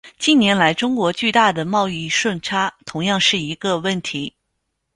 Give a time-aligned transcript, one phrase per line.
[0.17, 4.33] 近年来中国巨大的贸易顺差同样是一个问题。